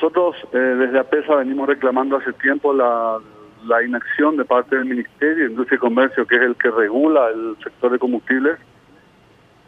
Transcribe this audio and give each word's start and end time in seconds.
nosotros 0.00 0.36
eh, 0.52 0.56
desde 0.56 1.00
APESA 1.00 1.34
venimos 1.34 1.66
reclamando 1.66 2.18
hace 2.18 2.32
tiempo 2.34 2.72
la, 2.72 3.18
inacción 3.84 4.36
de 4.36 4.44
parte 4.44 4.76
del 4.76 4.84
Ministerio 4.84 5.44
de 5.44 5.50
Industria 5.50 5.76
y 5.76 5.80
Comercio, 5.80 6.24
que 6.24 6.36
es 6.36 6.42
el 6.42 6.54
que 6.54 6.70
regula 6.70 7.30
el 7.30 7.56
sector 7.62 7.90
de 7.90 7.98
combustibles, 7.98 8.58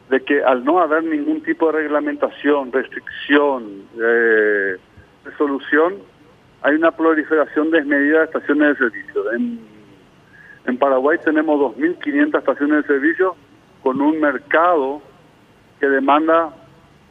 de 0.09 0.21
que 0.21 0.45
al 0.45 0.65
no 0.65 0.79
haber 0.79 1.03
ningún 1.03 1.43
tipo 1.43 1.67
de 1.67 1.83
reglamentación, 1.83 2.71
restricción, 2.71 3.83
eh, 4.01 4.77
resolución, 5.25 5.97
hay 6.63 6.77
una 6.77 6.93
proliferación 6.93 7.73
desmedida 7.73 8.21
de 8.21 8.25
estaciones 8.27 8.69
de 8.69 8.89
servicio. 8.89 9.33
En, 9.33 9.61
en 10.67 10.79
Paraguay 10.79 11.19
tenemos 11.25 11.77
2.500 11.77 12.39
estaciones 12.39 12.83
de 12.83 12.95
servicio 12.95 13.35
con 13.83 14.01
un 14.01 14.21
mercado 14.21 15.03
que 15.81 15.89
demanda 15.89 16.51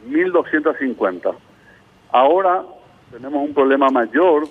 1.250. 0.08 1.36
Ahora 2.12 2.64
tenemos 3.12 3.48
un 3.48 3.54
problema 3.54 3.89
mayor 3.89 4.48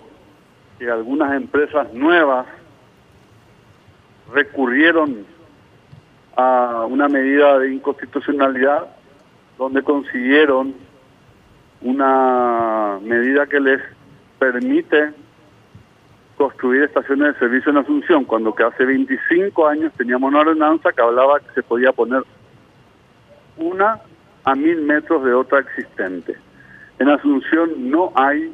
que 0.78 0.90
algunas 0.90 1.32
empresas 1.32 1.92
nuevas 1.92 2.46
recurrieron 4.32 5.24
a 6.36 6.84
una 6.88 7.08
medida 7.08 7.58
de 7.58 7.72
inconstitucionalidad 7.72 8.86
donde 9.56 9.82
consiguieron 9.82 10.74
una 11.80 12.98
medida 13.02 13.46
que 13.46 13.60
les 13.60 13.80
permite 14.38 15.12
construir 16.36 16.84
estaciones 16.84 17.34
de 17.34 17.38
servicio 17.40 17.70
en 17.70 17.78
Asunción, 17.78 18.24
cuando 18.24 18.54
que 18.54 18.62
hace 18.62 18.84
25 18.84 19.66
años 19.66 19.92
teníamos 19.96 20.28
una 20.28 20.40
ordenanza 20.40 20.92
que 20.92 21.02
hablaba 21.02 21.40
que 21.40 21.52
se 21.54 21.62
podía 21.62 21.92
poner 21.92 22.22
una 23.56 24.00
a 24.44 24.54
mil 24.54 24.80
metros 24.82 25.24
de 25.24 25.34
otra 25.34 25.58
existente. 25.58 26.36
En 26.98 27.08
Asunción 27.08 27.90
no 27.90 28.12
hay 28.14 28.52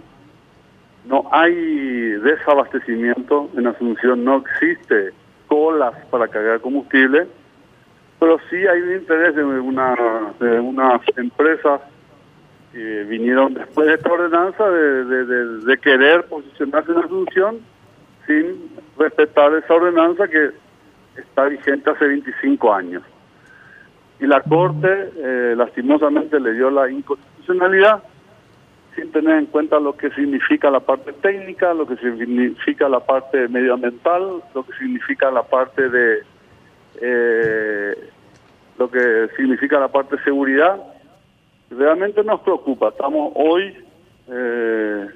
no 1.05 1.29
hay 1.31 1.55
desabastecimiento, 1.55 3.51
en 3.57 3.67
Asunción 3.67 4.25
no 4.25 4.39
existe 4.39 5.13
colas 5.49 5.95
para 6.11 6.29
cargar 6.29 6.61
combustible, 6.61 7.27
pero 8.19 8.39
sí 8.49 8.57
hay 8.57 8.81
un 8.81 8.95
interés 8.95 9.37
de, 9.37 9.45
una, 9.45 9.95
de 10.41 10.61
unas 10.61 11.01
empresas 11.17 11.83
que 12.73 13.05
vinieron 13.05 13.55
después 13.55 13.87
de 13.87 13.95
esta 13.95 14.11
ordenanza 14.11 14.69
de, 14.69 15.79
querer 15.79 16.25
posicionarse 16.25 16.93
en 16.93 16.99
Asunción 16.99 17.59
sin 18.27 18.71
respetar 18.99 19.55
esa 19.55 19.75
ordenanza 19.75 20.27
que 20.27 20.51
está 21.17 21.45
vigente 21.45 21.91
hace 21.91 22.07
25 22.07 22.73
años. 22.73 23.03
Y 24.21 24.27
la 24.27 24.41
Corte 24.41 25.11
eh, 25.17 25.55
lastimosamente 25.55 26.41
le 26.41 26.55
dio 26.55 26.71
la 26.71 26.91
inconstitucionalidad 26.91 28.03
sin 28.95 29.11
tener 29.13 29.39
en 29.39 29.47
cuenta 29.47 29.81
lo 29.81 29.97
que 29.97 30.11
significa 30.11 30.71
la 30.71 30.81
parte 30.81 31.13
técnica, 31.13 31.75
lo 31.75 31.87
que 31.87 31.97
significa 31.97 32.89
la 32.89 33.01
parte 33.01 33.49
medioambiental, 33.49 34.43
lo 34.55 34.65
que 34.65 34.73
significa 34.79 35.31
la 35.31 35.43
parte 35.43 35.89
de 35.89 36.23
eh, 37.01 38.11
lo 38.79 38.91
que 38.91 39.29
significa 39.37 39.79
la 39.79 39.89
parte 39.89 40.17
de 40.17 40.23
seguridad. 40.23 40.81
Realmente 41.71 42.23
nos 42.23 42.41
preocupa. 42.41 42.89
Estamos 42.89 43.33
hoy 43.35 43.77
eh, 44.29 45.07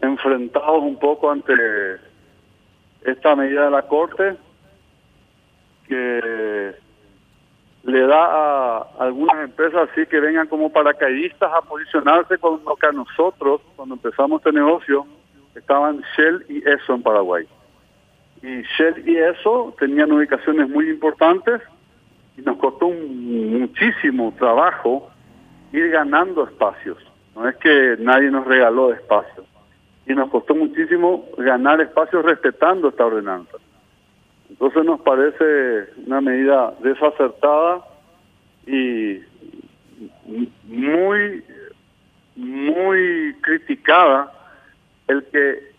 enfrentados 0.00 0.82
un 0.82 0.98
poco 0.98 1.30
ante 1.30 1.54
esta 3.04 3.34
medida 3.34 3.64
de 3.64 3.70
la 3.70 3.82
Corte 3.82 4.36
que 5.88 6.20
le 7.88 8.06
da 8.06 8.76
a 8.76 8.86
algunas 8.98 9.44
empresas 9.44 9.88
así 9.90 10.06
que 10.06 10.20
vengan 10.20 10.46
como 10.46 10.70
paracaidistas 10.70 11.50
a 11.52 11.62
posicionarse 11.62 12.36
con 12.36 12.60
lo 12.64 12.76
que 12.76 12.86
a 12.86 12.92
nosotros, 12.92 13.62
cuando 13.76 13.94
empezamos 13.94 14.40
este 14.40 14.52
negocio, 14.52 15.06
estaban 15.54 16.02
Shell 16.14 16.44
y 16.50 16.68
ESO 16.68 16.94
en 16.94 17.02
Paraguay. 17.02 17.46
Y 18.42 18.62
Shell 18.62 19.08
y 19.08 19.16
ESO 19.16 19.74
tenían 19.78 20.12
ubicaciones 20.12 20.68
muy 20.68 20.90
importantes 20.90 21.62
y 22.36 22.42
nos 22.42 22.58
costó 22.58 22.90
muchísimo 22.90 24.34
trabajo 24.38 25.10
ir 25.72 25.88
ganando 25.90 26.44
espacios. 26.44 26.98
No 27.34 27.48
es 27.48 27.56
que 27.56 27.96
nadie 28.00 28.30
nos 28.30 28.46
regaló 28.46 28.92
espacios. 28.92 29.46
Y 30.06 30.14
nos 30.14 30.30
costó 30.30 30.54
muchísimo 30.54 31.24
ganar 31.38 31.80
espacios 31.80 32.24
respetando 32.24 32.88
esta 32.88 33.06
ordenanza. 33.06 33.56
Entonces 34.50 34.84
nos 34.84 35.00
parece 35.00 35.90
una 36.06 36.20
medida 36.20 36.74
desacertada 36.82 37.84
y 38.66 39.20
muy, 40.64 41.44
muy 42.36 43.34
criticada 43.40 44.32
el 45.06 45.24
que 45.24 45.72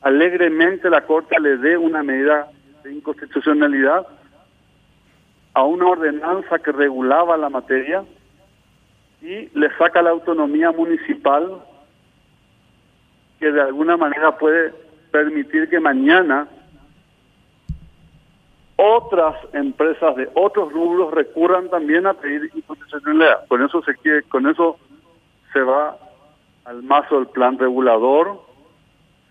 alegremente 0.00 0.90
la 0.90 1.02
Corte 1.02 1.36
le 1.40 1.56
dé 1.56 1.76
una 1.76 2.02
medida 2.02 2.48
de 2.84 2.92
inconstitucionalidad 2.92 4.06
a 5.54 5.62
una 5.64 5.86
ordenanza 5.86 6.58
que 6.58 6.72
regulaba 6.72 7.36
la 7.36 7.48
materia 7.48 8.04
y 9.20 9.48
le 9.58 9.76
saca 9.76 10.02
la 10.02 10.10
autonomía 10.10 10.70
municipal 10.70 11.62
que 13.40 13.50
de 13.50 13.60
alguna 13.60 13.96
manera 13.96 14.36
puede 14.36 14.72
permitir 15.10 15.68
que 15.68 15.80
mañana 15.80 16.48
otras 18.78 19.36
empresas 19.52 20.14
de 20.16 20.28
otros 20.34 20.72
rubros 20.72 21.12
recurran 21.12 21.68
también 21.68 22.06
a 22.06 22.14
pedir 22.14 22.48
inconstitucionalidad. 22.54 23.46
Con 23.48 23.62
eso 23.62 23.82
se 23.82 23.94
quiere, 23.96 24.22
con 24.22 24.46
eso 24.48 24.78
se 25.52 25.60
va 25.60 25.98
al 26.64 26.82
mazo 26.84 27.16
del 27.16 27.26
plan 27.26 27.58
regulador. 27.58 28.40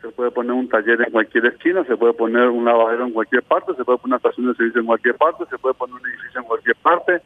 Se 0.02 0.10
puede 0.10 0.32
poner 0.32 0.52
un 0.52 0.68
taller 0.68 1.02
en 1.02 1.12
cualquier 1.12 1.46
esquina, 1.46 1.84
se 1.86 1.96
puede 1.96 2.14
poner 2.14 2.50
un 2.50 2.66
lavadero 2.66 3.06
en 3.06 3.14
cualquier 3.14 3.42
parte, 3.44 3.74
se 3.76 3.86
puede 3.86 3.98
poner 4.00 4.16
una 4.16 4.18
estación 4.18 4.48
de 4.48 4.56
servicio 4.56 4.82
en 4.82 4.88
cualquier 4.88 5.16
parte, 5.16 5.46
se 5.50 5.58
puede 5.58 5.76
poner 5.76 5.96
un 5.96 6.08
edificio 6.10 6.42
en 6.42 6.48
cualquier 6.48 6.76
parte. 6.76 7.22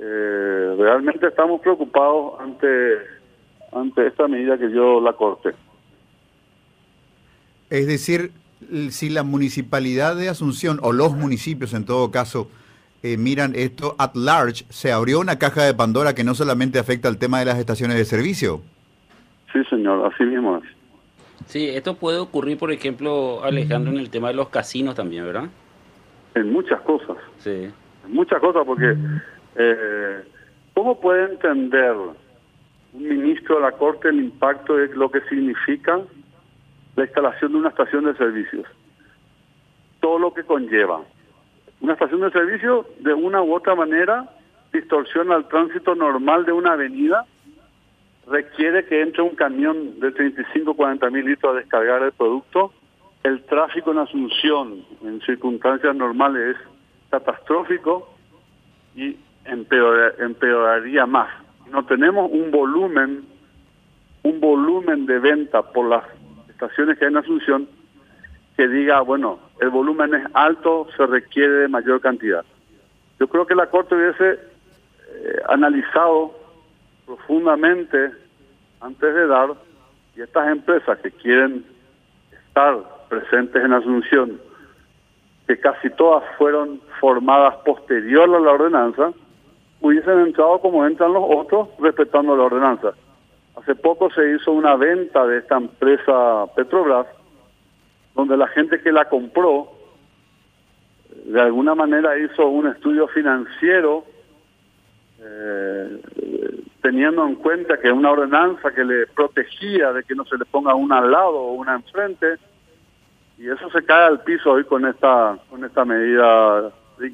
Eh, 0.00 0.74
realmente 0.78 1.28
estamos 1.28 1.60
preocupados 1.60 2.40
ante 2.40 3.18
ante 3.72 4.06
esta 4.06 4.28
medida 4.28 4.58
que 4.58 4.68
dio 4.68 5.00
la 5.00 5.12
Corte. 5.12 5.54
Es 7.70 7.86
decir, 7.86 8.32
si 8.90 9.10
la 9.10 9.22
municipalidad 9.22 10.16
de 10.16 10.28
Asunción 10.28 10.78
o 10.82 10.92
los 10.92 11.14
municipios 11.14 11.74
en 11.74 11.84
todo 11.84 12.10
caso 12.10 12.50
eh, 13.02 13.16
miran 13.16 13.52
esto 13.54 13.94
at 13.98 14.14
large, 14.14 14.64
se 14.68 14.90
abrió 14.92 15.20
una 15.20 15.38
caja 15.38 15.62
de 15.62 15.74
Pandora 15.74 16.14
que 16.14 16.24
no 16.24 16.34
solamente 16.34 16.78
afecta 16.78 17.08
al 17.08 17.18
tema 17.18 17.38
de 17.38 17.44
las 17.44 17.58
estaciones 17.58 17.96
de 17.96 18.04
servicio. 18.04 18.60
Sí, 19.52 19.62
señor, 19.70 20.12
así 20.12 20.24
mismo 20.24 20.58
es. 20.58 20.64
Sí, 21.46 21.68
esto 21.68 21.94
puede 21.94 22.18
ocurrir, 22.18 22.58
por 22.58 22.72
ejemplo, 22.72 23.42
Alejandro, 23.44 23.92
en 23.92 23.98
el 23.98 24.10
tema 24.10 24.28
de 24.28 24.34
los 24.34 24.48
casinos 24.48 24.94
también, 24.94 25.24
¿verdad? 25.24 25.48
En 26.34 26.52
muchas 26.52 26.80
cosas. 26.82 27.16
Sí. 27.38 27.70
En 28.04 28.12
muchas 28.12 28.40
cosas, 28.40 28.64
porque 28.66 28.96
eh, 29.56 30.22
¿cómo 30.74 31.00
puede 31.00 31.32
entender 31.32 31.94
un 32.92 33.02
ministro 33.08 33.56
de 33.56 33.62
la 33.62 33.72
Corte 33.72 34.08
el 34.08 34.18
impacto 34.18 34.76
de 34.76 34.88
lo 34.88 35.10
que 35.10 35.20
significa 35.28 36.00
la 36.98 37.04
instalación 37.04 37.52
de 37.52 37.58
una 37.58 37.68
estación 37.68 38.04
de 38.06 38.14
servicios. 38.14 38.66
Todo 40.00 40.18
lo 40.18 40.34
que 40.34 40.42
conlleva. 40.42 41.00
Una 41.80 41.92
estación 41.92 42.22
de 42.22 42.32
servicio, 42.32 42.86
de 42.98 43.14
una 43.14 43.40
u 43.40 43.54
otra 43.54 43.76
manera, 43.76 44.28
distorsiona 44.72 45.36
el 45.36 45.44
tránsito 45.46 45.94
normal 45.94 46.44
de 46.44 46.52
una 46.52 46.72
avenida, 46.72 47.24
requiere 48.26 48.84
que 48.84 49.00
entre 49.00 49.22
un 49.22 49.36
camión 49.36 50.00
de 50.00 50.10
35 50.10 50.74
40 50.74 51.10
mil 51.10 51.24
litros 51.24 51.54
a 51.54 51.58
descargar 51.58 52.02
el 52.02 52.12
producto. 52.12 52.72
El 53.22 53.44
tráfico 53.44 53.92
en 53.92 53.98
Asunción, 53.98 54.84
en 55.04 55.20
circunstancias 55.20 55.94
normales, 55.94 56.56
es 56.56 56.62
catastrófico 57.10 58.12
y 58.96 59.16
empeoraría 59.44 61.06
más. 61.06 61.30
No 61.70 61.84
tenemos 61.84 62.28
un 62.32 62.50
volumen, 62.50 63.24
un 64.24 64.40
volumen 64.40 65.06
de 65.06 65.18
venta 65.20 65.62
por 65.62 65.88
las 65.88 66.17
estaciones 66.58 66.98
que 66.98 67.04
hay 67.04 67.12
en 67.12 67.16
Asunción 67.18 67.68
que 68.56 68.66
diga, 68.66 69.00
bueno, 69.02 69.38
el 69.60 69.70
volumen 69.70 70.12
es 70.14 70.26
alto, 70.34 70.88
se 70.96 71.06
requiere 71.06 71.52
de 71.52 71.68
mayor 71.68 72.00
cantidad. 72.00 72.44
Yo 73.20 73.28
creo 73.28 73.46
que 73.46 73.54
la 73.54 73.66
Corte 73.66 73.94
hubiese 73.94 74.32
eh, 74.32 75.42
analizado 75.48 76.34
profundamente 77.06 78.10
antes 78.80 79.14
de 79.14 79.26
dar, 79.28 79.50
y 80.16 80.22
estas 80.22 80.48
empresas 80.48 80.98
que 80.98 81.12
quieren 81.12 81.64
estar 82.32 82.76
presentes 83.08 83.64
en 83.64 83.72
Asunción, 83.72 84.40
que 85.46 85.60
casi 85.60 85.90
todas 85.90 86.24
fueron 86.38 86.80
formadas 86.98 87.54
posterior 87.64 88.24
a 88.34 88.40
la 88.40 88.50
ordenanza, 88.50 89.12
hubiesen 89.80 90.18
entrado 90.18 90.58
como 90.60 90.84
entran 90.84 91.12
los 91.12 91.24
otros, 91.24 91.68
respetando 91.78 92.36
la 92.36 92.42
ordenanza. 92.42 92.94
Hace 93.58 93.74
poco 93.74 94.08
se 94.10 94.34
hizo 94.34 94.52
una 94.52 94.76
venta 94.76 95.26
de 95.26 95.38
esta 95.38 95.56
empresa 95.56 96.46
Petrobras, 96.54 97.06
donde 98.14 98.36
la 98.36 98.46
gente 98.48 98.80
que 98.80 98.92
la 98.92 99.08
compró, 99.08 99.72
de 101.24 101.40
alguna 101.40 101.74
manera 101.74 102.16
hizo 102.18 102.46
un 102.46 102.68
estudio 102.68 103.08
financiero, 103.08 104.04
eh, 105.20 106.00
teniendo 106.82 107.26
en 107.26 107.34
cuenta 107.34 107.80
que 107.80 107.90
una 107.90 108.12
ordenanza 108.12 108.70
que 108.72 108.84
le 108.84 109.06
protegía 109.08 109.92
de 109.92 110.04
que 110.04 110.14
no 110.14 110.24
se 110.24 110.38
le 110.38 110.44
ponga 110.44 110.74
una 110.74 110.98
al 110.98 111.10
lado 111.10 111.34
o 111.34 111.52
una 111.54 111.74
enfrente, 111.74 112.36
y 113.38 113.48
eso 113.48 113.68
se 113.70 113.84
cae 113.84 114.06
al 114.06 114.22
piso 114.22 114.52
hoy 114.52 114.64
con 114.64 114.86
esta, 114.86 115.36
con 115.50 115.64
esta 115.64 115.84
medida 115.84 116.72
de. 116.98 117.12